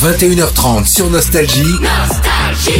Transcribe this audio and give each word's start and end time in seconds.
21h30 0.00 0.86
sur 0.86 1.10
Nostalgie. 1.10 1.74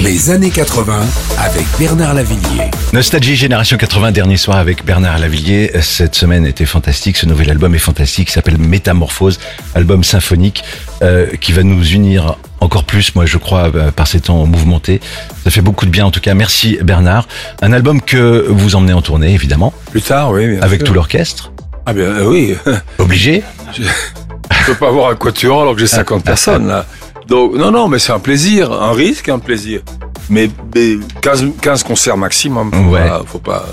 Les 0.03 0.31
années 0.31 0.49
80 0.49 1.01
avec 1.39 1.67
Bernard 1.79 2.15
Lavillier. 2.15 2.71
Nostalgie 2.95 3.37
Génération 3.37 3.77
80, 3.77 4.13
dernier 4.13 4.39
soir 4.39 4.57
avec 4.57 4.87
Bernard 4.87 5.19
Lavillier. 5.19 5.71
Cette 5.83 6.15
semaine 6.15 6.47
était 6.47 6.65
fantastique, 6.65 7.19
ce 7.19 7.27
nouvel 7.27 7.51
album 7.51 7.75
est 7.75 7.79
fantastique, 7.79 8.31
il 8.31 8.33
s'appelle 8.33 8.57
Métamorphose, 8.57 9.39
album 9.75 10.03
symphonique 10.03 10.65
euh, 11.03 11.27
qui 11.43 11.53
va 11.53 11.63
nous 11.63 11.85
unir 11.87 12.37
encore 12.61 12.85
plus, 12.85 13.15
moi 13.15 13.27
je 13.27 13.37
crois, 13.37 13.71
euh, 13.75 13.91
par 13.91 14.07
ces 14.07 14.21
temps 14.21 14.47
mouvementés. 14.47 15.03
Ça 15.45 15.51
fait 15.51 15.61
beaucoup 15.61 15.85
de 15.85 15.91
bien 15.91 16.07
en 16.07 16.11
tout 16.11 16.21
cas. 16.21 16.33
Merci 16.33 16.79
Bernard. 16.83 17.29
Un 17.61 17.75
album 17.75 18.01
que 18.01 18.47
vous 18.49 18.77
emmenez 18.77 18.95
en 18.95 19.03
tournée 19.03 19.35
évidemment, 19.35 19.75
Plus 19.91 20.01
tard, 20.03 20.31
oui. 20.31 20.49
bien 20.49 20.63
avec 20.63 20.81
sûr. 20.81 20.89
tout 20.89 20.95
l'orchestre. 20.95 21.53
Ah 21.85 21.93
bien, 21.93 22.05
euh, 22.05 22.25
oui. 22.25 22.57
Obligé 22.99 23.43
Je 23.77 24.67
peux 24.67 24.75
pas 24.75 24.89
avoir 24.89 25.11
un 25.11 25.15
quatuor 25.17 25.63
alors 25.63 25.75
que 25.75 25.81
j'ai 25.81 25.87
50 25.87 26.23
personnes 26.25 26.67
là. 26.69 26.85
Donc 27.31 27.55
non, 27.55 27.71
non, 27.71 27.89
mais 27.89 27.99
c'est 27.99 28.13
un 28.13 28.19
plaisir, 28.19 28.73
un 28.73 28.93
risque, 28.93 29.29
un 29.29 29.39
plaisir. 29.39 29.81
Mais, 30.29 30.51
mais 30.75 30.97
15, 31.23 31.47
15 31.63 31.83
concerts 31.85 32.17
maximum. 32.17 32.71
Faut 32.73 32.91
Ouais. 32.91 33.07
Pas, 33.09 33.23
faut 33.27 33.39
pas. 33.39 33.65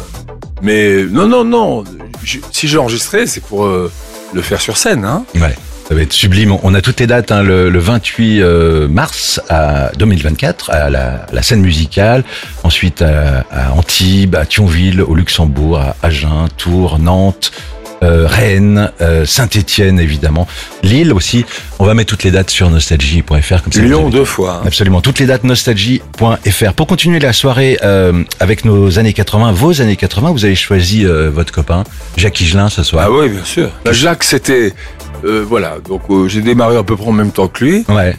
Mais 0.62 1.04
non, 1.04 1.28
non, 1.28 1.44
non. 1.44 1.84
Je- 2.24 2.40
si 2.52 2.68
j'ai 2.68 2.78
enregistré, 2.78 3.26
c'est 3.28 3.44
pour 3.44 3.66
euh, 3.66 3.92
le 4.34 4.42
faire 4.42 4.62
sur 4.62 4.78
scène, 4.78 5.04
hein. 5.06 5.24
Ouais. 5.36 5.56
Ça 5.88 5.96
va 5.96 6.02
être 6.02 6.12
sublime. 6.14 6.54
On 6.64 6.74
a 6.76 6.82
toutes 6.82 7.00
les 7.00 7.08
dates, 7.08 7.32
hein, 7.32 7.44
le, 7.44 7.70
le 7.70 7.80
28 7.80 8.42
euh, 8.42 8.88
mars 8.90 9.40
à 9.48 9.90
2024 9.98 10.70
à 10.72 10.90
la, 10.90 11.26
la 11.32 11.42
scène 11.42 11.62
musicale, 11.62 12.26
ensuite 12.64 13.02
à, 13.02 13.46
à 13.50 13.72
Antibes, 13.72 14.36
à 14.36 14.46
Thionville, 14.46 15.02
au 15.02 15.16
Luxembourg, 15.16 15.80
à 15.80 15.96
Agen, 16.04 16.48
Tours, 16.58 17.00
Nantes, 17.00 17.54
euh, 18.04 18.28
Rennes, 18.28 18.92
euh, 19.02 19.26
Saint-Étienne 19.26 20.00
évidemment, 20.00 20.48
Lille 20.84 21.14
aussi. 21.14 21.46
On 21.80 21.86
va 21.86 21.94
mettre 21.94 22.10
toutes 22.10 22.24
les 22.24 22.32
dates 22.32 22.50
sur 22.50 22.70
nostalgie.fr 22.70 23.64
comme 23.64 23.74
ça. 23.74 23.82
Lyon 23.82 24.10
deux 24.10 24.26
fois. 24.26 24.62
hein. 24.62 24.68
Absolument, 24.68 25.02
toutes 25.02 25.20
les 25.20 25.26
dates 25.26 25.44
nostalgie.fr. 25.44 26.74
Pour 26.76 26.88
continuer 26.88 27.20
la 27.20 27.34
soirée 27.34 27.78
euh, 27.84 28.24
avec 28.40 28.66
nos 28.66 29.00
années 29.00 29.14
80, 29.14 29.52
vos 29.52 29.82
années 29.82 29.96
80, 29.96 30.32
vous 30.32 30.46
avez 30.46 30.56
choisi 30.56 31.06
votre 31.06 31.52
copain 31.52 31.84
Jacques 32.18 32.40
Higelin 32.42 32.70
ce 32.70 32.84
soir. 32.84 33.06
Ah 33.08 33.12
oui, 33.12 33.30
bien 33.30 33.44
sûr. 33.44 33.70
Bah, 33.86 33.92
Jacques, 33.94 34.24
c'était 34.24 34.74
voilà. 35.24 35.78
Donc 35.88 36.04
j'ai 36.28 36.42
démarré 36.42 36.78
à 36.78 36.84
peu 36.84 36.96
près 36.96 37.08
en 37.08 37.12
même 37.12 37.32
temps 37.32 37.48
que 37.48 37.64
lui. 37.66 37.86
Ouais, 37.90 38.16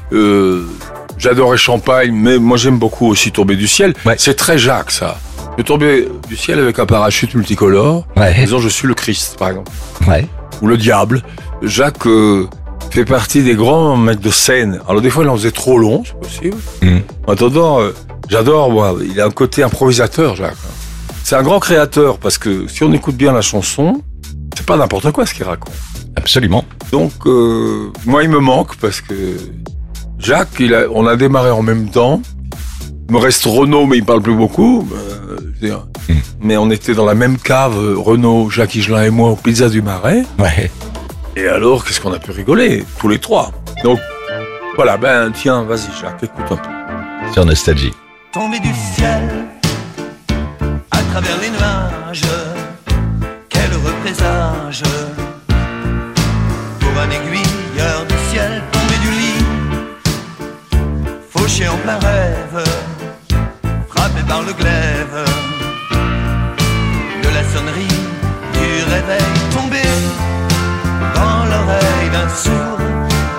J'adorais 1.19 1.59
Champagne, 1.59 2.13
mais 2.13 2.39
moi 2.39 2.57
j'aime 2.57 2.79
beaucoup 2.79 3.09
aussi 3.09 3.33
Tomber 3.33 3.57
du 3.57 3.67
ciel. 3.67 3.93
Ouais. 4.07 4.15
C'est 4.19 4.35
très 4.35 4.57
Jacques, 4.57 4.93
ça. 4.93 5.19
De 5.59 5.63
tomber 5.65 6.09
du 6.29 6.37
ciel 6.37 6.61
avec 6.61 6.79
un 6.79 6.87
parachute 6.87 7.35
multicolore. 7.35 8.07
En 8.17 8.21
ouais, 8.21 8.33
disant 8.33 8.61
je 8.61 8.69
suis 8.69 8.87
le 8.87 8.95
Christ, 8.95 9.37
par 9.39 9.49
exemple. 9.51 9.71
ouais. 10.07 10.25
Ou 10.63 10.67
le 10.69 10.77
diable. 10.77 11.23
Jacques 11.63 12.07
euh, 12.07 12.47
fait 12.91 13.05
partie 13.05 13.43
des 13.43 13.55
grands 13.57 13.97
mecs 13.97 14.21
de 14.21 14.31
scène. 14.31 14.81
Alors 14.89 15.03
des 15.03 15.11
fois 15.11 15.25
il 15.25 15.29
en 15.29 15.37
faisait 15.37 15.51
trop 15.51 15.79
long, 15.79 16.03
c'est 16.05 16.19
possible. 16.19 16.57
Mhm. 16.83 17.03
En 17.27 17.33
attendant, 17.33 17.81
euh, 17.81 17.91
j'adore, 18.29 18.71
moi. 18.71 18.97
Il 19.05 19.21
a 19.21 19.27
un 19.27 19.31
côté 19.31 19.63
improvisateur, 19.65 20.37
Jacques. 20.37 20.57
C'est 21.25 21.35
un 21.37 21.43
grand 21.43 21.59
créateur 21.61 22.19
parce 22.19 22.39
que 22.39 22.67
si 22.69 22.83
on 22.85 22.93
écoute 22.93 23.17
bien 23.17 23.33
la 23.33 23.43
chanson, 23.43 24.01
c'est 24.57 24.65
pas 24.65 24.77
n'importe 24.77 25.11
quoi 25.13 25.27
ce 25.27 25.35
qu'il 25.35 25.45
raconte. 25.45 25.75
Absolument. 26.17 26.65
Donc, 26.93 27.13
euh, 27.27 27.91
moi, 28.07 28.23
il 28.23 28.31
me 28.31 28.39
manque 28.39 28.77
parce 28.77 29.01
que 29.01 29.15
Jacques, 30.21 30.49
il 30.61 30.73
a, 30.75 30.85
on 30.93 31.07
a 31.07 31.17
démarré 31.17 31.51
en 31.51 31.63
même 31.63 31.89
temps. 31.91 32.23
Il 33.09 33.15
me 33.15 33.19
reste 33.21 33.45
Renaud, 33.45 33.87
mais 33.87 33.99
il 33.99 34.05
parle 34.05 34.23
plus 34.23 34.35
beaucoup. 34.35 34.89
Euh, 34.93 35.28
je 35.61 35.67
veux 35.67 35.73
dire. 35.73 35.87
Mm. 36.09 36.15
Mais 36.41 36.57
on 36.57 36.71
était 36.71 36.95
dans 36.95 37.05
la 37.05 37.15
même 37.15 37.39
cave, 37.39 37.77
euh, 37.77 37.95
Renaud, 37.99 38.51
Jacques 38.51 38.75
Higelin 38.75 39.05
et 39.05 39.11
moi, 39.11 39.31
au 39.31 39.37
Pizza 39.37 39.69
du 39.69 39.83
Marais. 39.83 40.25
Ouais. 40.39 40.71
Et 41.37 41.49
alors, 41.49 41.85
qu'est-ce 41.85 42.01
qu'on 42.01 42.13
a 42.13 42.19
pu 42.19 42.31
rigoler, 42.31 42.85
tous 42.99 43.09
les 43.09 43.19
trois? 43.19 43.53
Donc, 43.85 43.99
voilà, 44.77 44.97
ben 44.97 45.31
tiens, 45.33 45.63
vas-y 45.63 45.89
Jacques, 46.01 46.23
écoute 46.23 46.47
un 46.51 46.57
peu. 46.57 47.33
Sur 47.33 47.45
Nostalgie. 47.45 47.93
tombé 48.33 48.59
du 48.61 48.73
ciel 48.95 49.23
à 50.91 50.99
travers 51.11 51.37
les 51.41 51.51
nuages. 51.51 52.23
Quel 53.49 53.73
heureux 53.73 53.95
présage 54.03 54.83
pour 56.81 56.91
un 57.01 57.11
aiguilleur 57.11 58.07
du 58.07 58.15
ciel 58.31 58.63
tombé 58.73 58.95
du 59.03 59.11
lit, 59.11 59.45
fauché 61.31 61.69
en 61.69 61.77
plein 61.79 61.99
rêve, 61.99 62.65
frappé 63.89 64.23
par 64.27 64.43
le 64.43 64.53
glaive 64.53 65.48
du 67.67 68.85
réveil 68.85 69.35
tombé 69.53 69.83
dans 71.15 71.45
l'oreille 71.51 72.11
d'un 72.13 72.29
sourd 72.29 72.79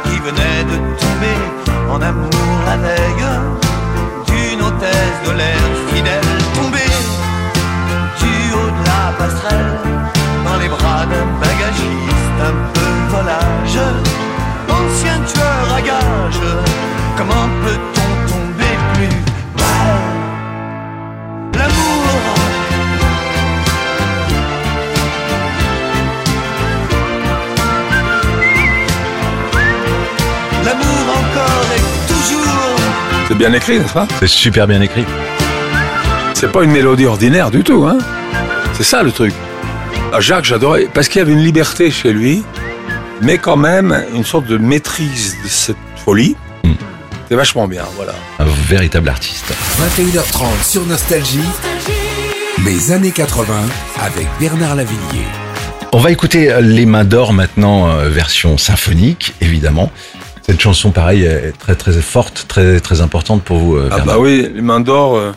qui 0.04 0.20
venait 0.20 0.64
de 0.72 0.78
tomber 1.00 1.40
en 1.90 2.02
amour 2.02 2.54
la 2.66 2.78
veille 2.78 3.30
d'une 4.28 4.62
hôtesse 4.62 5.20
de 5.26 5.32
l'air 5.32 5.64
fidèle 5.94 6.38
tombée 6.54 6.96
du 8.20 8.54
haut 8.54 8.72
de 8.80 8.84
la 8.90 9.04
passerelle 9.18 9.78
dans 10.46 10.58
les 10.58 10.68
bras 10.68 11.06
d'un 11.06 11.28
bagagiste 11.40 12.40
un 12.50 12.56
peu 12.74 13.16
volage. 13.16 13.80
Ancien 14.68 15.20
tueur 15.32 15.76
à 15.78 15.82
gages 15.82 16.48
comment 17.18 17.48
peut-on 17.64 17.89
C'est 33.30 33.38
bien 33.38 33.54
écrit, 33.54 33.78
n'est-ce 33.78 33.94
pas 33.94 34.08
C'est 34.20 34.28
super 34.28 34.66
bien 34.66 34.82
écrit. 34.82 35.06
C'est 36.34 36.52
pas 36.52 36.64
une 36.64 36.72
mélodie 36.72 37.06
ordinaire 37.06 37.52
du 37.52 37.62
tout, 37.62 37.86
hein 37.86 38.00
C'est 38.74 38.82
ça 38.84 39.04
le 39.04 39.12
truc. 39.12 39.36
Ah, 40.12 40.20
Jacques, 40.20 40.46
j'adorais, 40.46 40.88
parce 40.92 41.08
qu'il 41.08 41.20
y 41.20 41.22
avait 41.22 41.34
une 41.34 41.44
liberté 41.44 41.92
chez 41.92 42.12
lui, 42.12 42.44
mais 43.22 43.38
quand 43.38 43.56
même 43.56 44.04
une 44.16 44.26
sorte 44.26 44.48
de 44.48 44.58
maîtrise 44.58 45.38
de 45.44 45.48
cette 45.48 45.78
folie. 46.04 46.36
Mm. 46.64 46.72
C'est 47.30 47.36
vachement 47.36 47.68
bien, 47.68 47.84
voilà. 47.96 48.16
Un 48.40 48.46
véritable 48.68 49.10
artiste. 49.10 49.46
21h30 49.78 50.68
sur 50.68 50.84
Nostalgie. 50.88 51.38
Les 52.66 52.92
années 52.92 53.12
80 53.12 53.54
avec 54.02 54.28
Bernard 54.40 54.74
Lavillier. 54.74 55.28
On 55.94 56.00
va 56.00 56.10
écouter 56.10 56.52
Les 56.62 56.88
Mains 56.88 57.06
d'Or 57.06 57.34
maintenant, 57.34 57.90
euh, 57.90 58.10
version 58.10 58.58
symphonique, 58.58 59.36
évidemment. 59.40 59.92
Cette 60.50 60.62
chanson, 60.62 60.90
pareil, 60.90 61.26
est 61.26 61.52
très 61.60 61.76
très 61.76 61.92
forte, 62.02 62.46
très 62.48 62.80
très 62.80 63.02
importante 63.02 63.44
pour 63.44 63.60
vous, 63.60 63.76
euh, 63.76 63.88
Ah 63.92 64.00
bah 64.00 64.18
oui, 64.18 64.50
les 64.52 64.62
mains 64.64 64.80
d'or, 64.80 65.16
euh, 65.16 65.32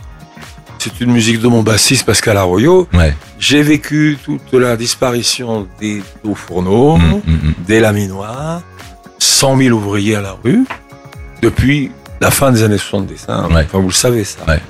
c'est 0.79 1.03
une 1.03 1.13
musique 1.13 1.39
de 1.39 1.49
mon 1.49 1.63
bassiste 1.63 2.07
Pascal 2.07 2.39
Arroyo. 2.39 2.89
Ouais. 2.95 3.15
J'ai 3.39 3.63
vécu 3.63 4.17
toute 4.25 4.55
la 4.55 4.75
disparition 4.75 5.69
des 5.79 6.03
hauts 6.25 6.35
fourneaux, 6.35 6.97
Mm, 6.97 7.21
mm, 7.27 7.33
mm. 7.35 7.55
des 7.67 7.81
laminoirs, 7.81 8.63
100 9.19 9.59
000 9.59 9.77
ouvriers 9.77 10.15
à 10.17 10.23
la 10.23 10.35
rue, 10.43 10.65
depuis 11.43 11.91
la 12.23 12.31
fin 12.31 12.51
des 12.51 12.63
années 12.63 12.79
70. 12.79 13.27
hein. 13.29 13.49
Ouais. 13.53 13.67
Enfin, 13.67 13.81
vous 13.81 13.89
le 13.89 13.93
savez 13.93 14.25
ça. 14.25 14.39
Ouais. 14.49 14.61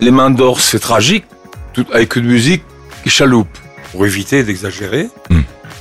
Les 0.00 0.10
mains 0.10 0.30
d'or, 0.30 0.60
c'est 0.60 0.80
tragique, 0.80 1.24
tout, 1.72 1.86
avec 1.92 2.16
une 2.16 2.26
musique 2.26 2.64
qui 3.04 3.10
chaloupe, 3.10 3.46
pour 3.92 4.04
éviter 4.04 4.42
d'exagérer. 4.42 5.06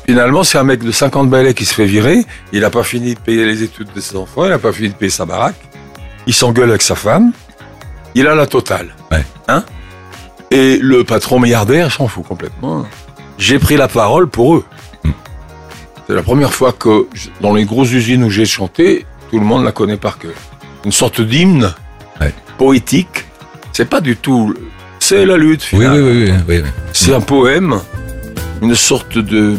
Finalement, 0.06 0.44
c'est 0.44 0.58
un 0.58 0.64
mec 0.64 0.84
de 0.84 0.92
50 0.92 1.30
balais 1.30 1.54
qui 1.54 1.66
se 1.66 1.74
fait 1.74 1.86
virer. 1.86 2.26
Il 2.52 2.62
n'a 2.62 2.70
pas 2.70 2.84
fini 2.84 3.14
de 3.16 3.20
payer 3.20 3.46
les 3.46 3.64
études 3.64 3.88
de 3.96 4.02
ses 4.02 4.16
enfants, 4.18 4.44
il 4.46 4.50
n'a 4.50 4.60
pas 4.60 4.72
fini 4.74 4.90
de 4.90 4.94
payer 4.96 5.10
sa 5.12 5.26
baraque. 5.26 5.56
Il 6.28 6.34
s'engueule 6.34 6.70
avec 6.70 6.82
sa 6.82 6.96
femme. 6.96 7.32
Il 8.16 8.28
a 8.28 8.36
la 8.36 8.46
totale. 8.46 8.94
Ouais. 9.12 9.24
Hein? 9.48 9.64
Et 10.52 10.78
le 10.82 11.04
patron 11.04 11.40
milliardaire 11.40 11.92
s'en 11.92 12.08
fout 12.08 12.26
complètement. 12.28 12.86
J'ai 13.38 13.60
pris 13.60 13.76
la 13.78 13.88
parole 13.88 14.28
pour 14.28 14.56
eux. 14.58 14.66
Mm. 15.04 15.10
C'est 16.08 16.14
la 16.14 16.22
première 16.24 16.54
fois 16.54 16.74
que, 16.74 17.08
dans 17.42 17.54
les 17.54 17.66
grosses 17.66 17.92
usines 17.92 18.24
où 18.24 18.30
j'ai 18.30 18.46
chanté, 18.46 19.06
tout 19.32 19.40
le 19.40 19.46
monde 19.46 19.64
la 19.64 19.72
connaît 19.72 19.98
par 19.98 20.18
cœur. 20.20 20.34
Une 20.86 20.92
sorte 20.92 21.22
d'hymne 21.22 21.74
Ouais. 22.22 22.34
poétique. 22.60 23.26
C'est 23.72 23.90
pas 23.90 24.00
du 24.02 24.16
tout. 24.16 24.54
C'est 25.00 25.26
la 25.26 25.36
lutte, 25.38 25.64
finalement. 25.64 25.96
oui, 25.96 26.02
oui, 26.04 26.32
oui, 26.32 26.34
oui, 26.48 26.62
oui. 26.64 26.70
C'est 26.94 27.14
un 27.14 27.22
poème, 27.22 27.80
une 28.62 28.76
sorte 28.76 29.18
de... 29.18 29.56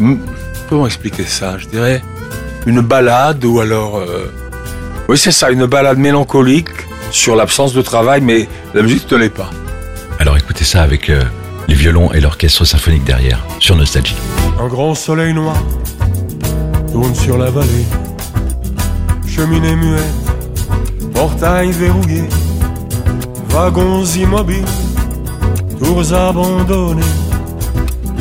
Comment 0.69 0.87
expliquer 0.87 1.25
ça 1.25 1.59
Je 1.59 1.67
dirais 1.67 2.03
une 2.67 2.81
balade 2.81 3.45
ou 3.45 3.61
alors... 3.61 3.99
euh, 3.99 4.33
Oui, 5.09 5.19
c'est 5.19 5.33
ça, 5.33 5.51
une 5.51 5.67
balade 5.67 5.99
mélancolique 5.99 6.69
sur 7.11 7.37
l'absence 7.37 7.73
de 7.75 7.83
travail, 7.83 8.21
mais 8.21 8.49
la 8.75 8.83
musique 8.83 9.11
ne 9.13 9.17
l'est 9.19 9.29
pas. 9.29 9.51
Alors 10.19 10.37
écoutez 10.37 10.65
ça 10.65 10.83
avec 10.83 11.11
euh, 11.11 11.23
les 11.69 11.75
violons 11.75 12.11
et 12.13 12.21
l'orchestre 12.21 12.65
symphonique 12.65 13.05
derrière, 13.05 13.45
sur 13.61 13.77
Nostalgie. 13.77 14.17
Un 14.61 14.69
grand 14.69 14.95
soleil 14.95 15.35
noir 15.35 15.57
tourne 16.93 17.15
sur 17.15 17.37
la 17.37 17.51
vallée. 17.51 17.85
Cheminée 19.29 19.75
muette, 19.77 20.03
portail 21.13 21.73
verrouillé, 21.73 22.23
wagons 23.49 24.05
immobiles, 24.05 24.65
tours 25.83 26.15
abandonnées, 26.15 27.03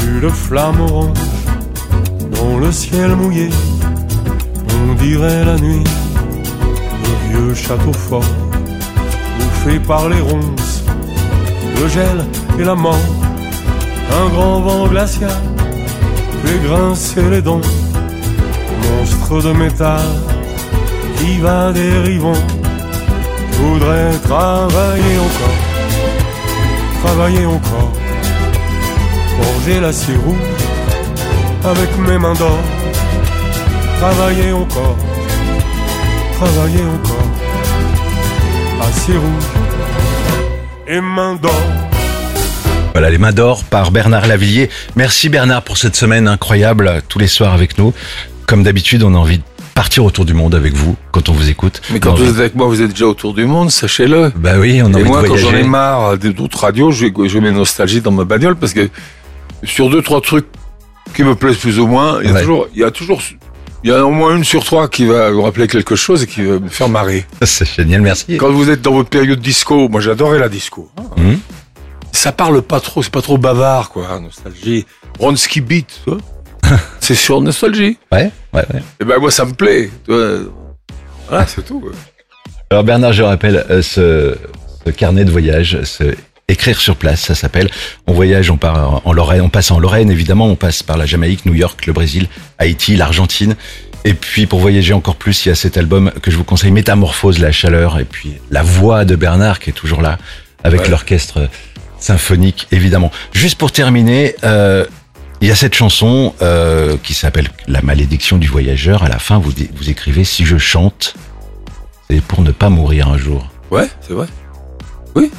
une 0.08 0.30
flamme 0.30 0.82
orange 0.82 1.18
dans 2.44 2.58
le 2.58 2.72
ciel 2.72 3.16
mouillé. 3.16 3.50
On 4.90 4.94
dirait 4.96 5.46
la 5.46 5.58
nuit, 5.58 5.84
le 7.06 7.14
vieux 7.30 7.54
château 7.56 7.94
fort, 7.94 8.34
bouffé 9.38 9.80
par 9.80 10.10
les 10.10 10.22
ronces, 10.30 10.84
le 11.80 11.88
gel 11.88 12.18
et 12.60 12.64
la 12.64 12.76
mort. 12.76 13.08
Un 14.20 14.28
grand 14.34 14.60
vent 14.62 14.88
glacial 14.88 15.38
fait 16.44 16.60
grincer 16.68 17.28
les 17.34 17.42
dents, 17.42 17.68
monstre 18.84 19.42
de 19.48 19.54
métal 19.54 20.06
qui 21.18 21.40
va 21.40 21.72
dérivant. 21.72 22.42
Je 23.52 23.58
voudrais 23.66 24.12
travailler 24.30 25.16
encore, 25.28 25.60
travailler 27.04 27.46
encore, 27.46 27.94
forger 29.38 29.80
l'acier 29.80 30.16
rouge 30.26 30.63
avec 31.66 31.98
mes 31.98 32.18
mains 32.18 32.34
d'or, 32.34 32.60
travailler 34.00 34.52
encore, 34.52 34.98
travailler 36.36 36.84
encore, 36.84 37.28
acier 38.88 39.16
rouge 39.16 39.44
et 40.88 41.00
mains 41.02 41.36
d'or. 41.42 41.52
Voilà, 42.94 43.10
les 43.10 43.18
mains 43.18 43.32
d'or 43.32 43.64
par 43.64 43.92
Bernard 43.92 44.28
Lavillier. 44.28 44.70
Merci 44.96 45.30
Bernard 45.30 45.64
pour 45.64 45.78
cette 45.78 45.96
semaine 45.96 46.28
incroyable, 46.28 47.02
tous 47.10 47.18
les 47.20 47.28
soirs 47.28 47.54
avec 47.54 47.78
nous. 47.78 47.94
Comme 48.46 48.64
d'habitude, 48.64 49.02
on 49.04 49.16
a 49.16 49.18
envie 49.18 49.38
de 49.40 49.44
partir 49.74 50.06
autour 50.06 50.26
du 50.26 50.34
monde 50.36 50.54
avec 50.54 50.74
vous 50.74 50.96
quand 51.12 51.30
on 51.30 51.34
vous 51.34 51.50
écoute. 51.50 51.82
Mais 51.92 52.00
quand 52.00 52.14
vous 52.14 52.30
êtes 52.30 52.38
avec 52.40 52.56
moi, 52.56 52.68
vous 52.68 52.82
êtes 52.82 52.92
déjà 52.92 53.08
autour 53.08 53.34
du 53.34 53.46
monde, 53.46 53.72
sachez-le. 53.72 54.32
Bah 54.36 54.56
oui, 54.60 54.82
on 54.84 54.94
a 54.94 55.00
Et 55.00 55.02
envie 55.02 55.10
moi, 55.10 55.24
de 55.24 55.28
quand 55.30 55.38
j'en 55.38 55.54
ai 55.56 55.64
marre 55.64 56.18
des- 56.18 56.34
d'autres 56.34 56.60
radios, 56.60 56.92
je, 56.92 57.08
je 57.26 57.40
mets 57.40 57.52
nostalgie 57.52 58.02
dans 58.02 58.12
ma 58.12 58.26
bagnole 58.26 58.56
parce 58.58 58.74
que 58.74 58.90
sur 59.64 59.90
deux, 59.90 60.02
trois 60.04 60.22
trucs 60.22 60.46
qui 61.16 61.24
me 61.24 61.36
plaisent 61.36 61.58
plus 61.58 61.80
ou 61.80 61.88
moins, 61.88 62.20
il 62.22 62.28
y 62.28 62.30
a 62.30 62.34
Ouais. 62.34 62.40
toujours, 62.42 62.68
il 62.74 62.80
y 62.82 62.84
a 62.84 62.92
toujours, 62.92 63.22
il 63.84 63.90
y 63.90 63.94
a 63.94 64.06
au 64.06 64.12
moins 64.12 64.36
une 64.36 64.44
sur 64.44 64.64
trois 64.64 64.88
qui 64.88 65.06
va 65.06 65.30
me 65.32 65.40
rappeler 65.42 65.68
quelque 65.68 65.96
chose 65.96 66.24
et 66.24 66.28
qui 66.28 66.44
va 66.44 66.60
me 66.60 66.70
faire 66.70 66.90
marrer. 66.90 67.26
C'est 67.44 67.66
génial, 67.70 68.02
merci. 68.02 68.38
Quand 68.38 68.52
vous 68.52 68.70
êtes 68.70 68.82
dans 68.82 68.94
votre 68.94 69.10
période 69.10 69.40
disco, 69.40 69.90
moi 69.90 70.02
j'adorais 70.02 70.40
la 70.40 70.50
disco. 70.50 70.90
Mhm. 71.18 71.40
Ça 72.12 72.32
parle 72.32 72.62
pas 72.62 72.80
trop, 72.80 73.02
c'est 73.04 73.12
pas 73.12 73.22
trop 73.24 73.38
bavard, 73.38 73.90
quoi. 73.90 74.20
Nostalgie. 74.20 74.86
Ronski 75.20 75.62
Beat, 75.62 76.02
c'est 77.00 77.16
sur 77.16 77.42
nostalgie. 77.42 77.98
Ouais, 78.12 78.32
ouais, 78.54 78.64
ouais. 78.74 78.84
Et 79.02 79.04
ben 79.06 79.20
moi 79.20 79.30
ça 79.32 79.46
me 79.46 79.54
plaît. 79.54 79.90
Voilà, 80.08 81.48
c'est 81.48 81.64
tout. 81.66 81.84
Alors 82.70 82.84
Bernard, 82.84 83.14
je 83.14 83.24
rappelle 83.24 83.66
euh, 83.70 83.82
ce, 83.82 84.36
ce 84.86 84.92
carnet 84.92 85.26
de 85.26 85.32
voyage, 85.32 85.80
ce 85.84 86.04
écrire 86.54 86.80
sur 86.80 86.96
place, 86.96 87.22
ça 87.22 87.36
s'appelle. 87.36 87.70
On 88.08 88.14
voyage, 88.14 88.50
on 88.50 88.58
part 88.58 89.02
en 89.06 89.12
Lorraine, 89.14 89.42
on 89.42 89.50
passe 89.50 89.72
en 89.72 89.80
Lorraine 89.80 90.10
évidemment, 90.12 90.48
on 90.48 90.56
passe 90.56 90.82
par 90.84 90.96
la 90.98 91.06
Jamaïque, 91.06 91.46
New 91.46 91.54
York, 91.54 91.86
le 91.86 91.94
Brésil, 91.94 92.28
Haïti, 92.58 92.96
l'Argentine. 92.96 93.56
Et 94.06 94.14
puis 94.14 94.46
pour 94.48 94.60
voyager 94.60 94.94
encore 94.94 95.16
plus, 95.16 95.46
il 95.46 95.50
y 95.50 95.52
a 95.52 95.56
cet 95.56 95.78
album 95.78 96.12
que 96.22 96.30
je 96.32 96.38
vous 96.38 96.44
conseille, 96.44 96.72
Métamorphose, 96.72 97.40
la 97.40 97.52
chaleur, 97.52 98.00
et 98.00 98.06
puis 98.06 98.34
la 98.52 98.64
voix 98.64 99.06
de 99.06 99.16
Bernard 99.16 99.60
qui 99.60 99.70
est 99.70 99.74
toujours 99.74 100.02
là, 100.02 100.18
avec 100.64 100.82
Ouais. 100.82 100.90
l'orchestre 100.90 101.50
symphonique 102.00 102.68
évidemment. 102.72 103.12
Juste 103.32 103.58
pour 103.58 103.72
terminer, 103.72 104.36
euh, 104.44 104.86
il 105.42 105.48
y 105.48 105.52
a 105.52 105.56
cette 105.56 105.74
chanson 105.74 106.34
euh, 106.42 106.96
qui 107.04 107.14
s'appelle 107.14 107.48
La 107.68 107.82
malédiction 107.82 108.38
du 108.38 108.48
voyageur. 108.48 109.04
À 109.04 109.10
la 109.10 109.20
fin, 109.20 109.40
vous, 109.40 109.52
vous 109.76 109.90
écrivez 109.90 110.24
Si 110.26 110.46
je 110.46 110.58
chante, 110.58 111.16
c'est 112.10 112.22
pour 112.22 112.42
ne 112.42 112.52
pas 112.52 112.70
mourir 112.70 113.08
un 113.10 113.18
jour. 113.18 113.50
Ouais, 113.72 113.88
c'est 114.02 114.14
vrai. 114.14 114.28
Oui. 115.16 115.32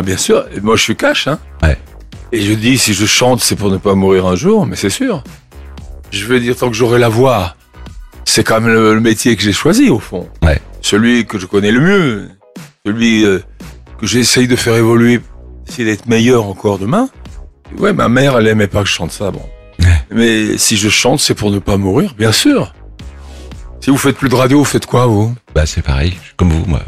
Ah 0.00 0.02
bien 0.02 0.16
sûr. 0.16 0.46
Moi 0.62 0.76
je 0.76 0.82
suis 0.82 0.96
cash, 0.96 1.28
hein. 1.28 1.38
Ouais. 1.62 1.76
Et 2.32 2.40
je 2.40 2.54
dis 2.54 2.78
si 2.78 2.94
je 2.94 3.04
chante, 3.04 3.42
c'est 3.42 3.54
pour 3.54 3.70
ne 3.70 3.76
pas 3.76 3.94
mourir 3.94 4.24
un 4.24 4.34
jour, 4.34 4.64
mais 4.64 4.74
c'est 4.74 4.88
sûr. 4.88 5.22
Je 6.10 6.24
veux 6.24 6.40
dire 6.40 6.56
tant 6.56 6.70
que 6.70 6.74
j'aurai 6.74 6.98
la 6.98 7.10
voix, 7.10 7.54
c'est 8.24 8.42
quand 8.42 8.62
même 8.62 8.72
le, 8.72 8.94
le 8.94 9.00
métier 9.02 9.36
que 9.36 9.42
j'ai 9.42 9.52
choisi 9.52 9.90
au 9.90 9.98
fond. 9.98 10.26
Ouais. 10.42 10.58
Celui 10.80 11.26
que 11.26 11.38
je 11.38 11.44
connais 11.44 11.70
le 11.70 11.80
mieux, 11.80 12.30
celui 12.86 13.26
euh, 13.26 13.40
que 14.00 14.06
j'essaye 14.06 14.48
de 14.48 14.56
faire 14.56 14.74
évoluer, 14.74 15.20
essayer 15.68 15.84
d'être 15.84 16.06
meilleur 16.06 16.46
encore 16.46 16.78
demain. 16.78 17.10
Ouais, 17.76 17.92
ma 17.92 18.08
mère, 18.08 18.38
elle 18.38 18.46
aimait 18.46 18.68
pas 18.68 18.80
que 18.82 18.88
je 18.88 18.94
chante 18.94 19.12
ça, 19.12 19.30
bon. 19.30 19.42
Ouais. 19.80 20.02
Mais 20.10 20.56
si 20.56 20.78
je 20.78 20.88
chante, 20.88 21.20
c'est 21.20 21.34
pour 21.34 21.50
ne 21.50 21.58
pas 21.58 21.76
mourir, 21.76 22.14
bien 22.16 22.32
sûr. 22.32 22.72
Si 23.82 23.90
vous 23.90 23.98
faites 23.98 24.16
plus 24.16 24.30
de 24.30 24.34
radio, 24.34 24.60
vous 24.60 24.64
faites 24.64 24.86
quoi, 24.86 25.04
vous? 25.04 25.34
Bah 25.54 25.66
c'est 25.66 25.82
pareil, 25.82 26.16
je 26.24 26.30
comme 26.38 26.48
vous, 26.48 26.64
moi. 26.64 26.80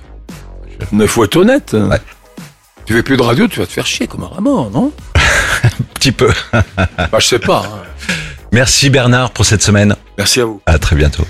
Il 0.95 1.07
faut 1.09 1.25
être 1.25 1.37
honnête. 1.37 1.75
Ouais. 1.75 2.01
Tu 2.87 2.95
fais 2.95 3.03
plus 3.03 3.17
de 3.17 3.23
radio, 3.23 3.47
tu 3.49 3.61
vas 3.61 3.67
te 3.67 3.73
faire 3.73 3.87
chier 3.87 4.07
comme 4.07 4.25
un 4.25 4.29
rat-mort, 4.29 4.71
non 4.71 4.93
Petit 5.95 6.13
peu. 6.13 6.31
Bah, 6.53 7.09
je 7.19 7.27
sais 7.27 7.39
pas. 7.39 7.63
hein. 7.65 7.83
Merci 8.53 8.91
Bernard 8.91 9.31
pour 9.31 9.45
cette 9.47 9.63
semaine. 9.63 9.95
Merci 10.19 10.41
à 10.41 10.45
vous. 10.45 10.61
À 10.67 10.79
très 10.79 10.97
bientôt. 10.97 11.25